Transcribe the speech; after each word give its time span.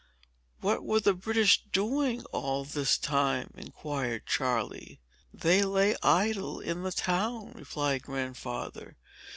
"What 0.61 0.83
were 0.83 0.99
the 0.99 1.13
British 1.13 1.63
doing, 1.71 2.25
all 2.33 2.63
this 2.65 2.97
time?" 2.97 3.51
inquired 3.55 4.25
Charley. 4.25 4.99
"They 5.31 5.61
lay 5.61 5.95
idle 6.01 6.59
in 6.59 6.81
the 6.81 6.91
town," 6.91 7.51
replied 7.53 8.01
Grandfather. 8.01 8.97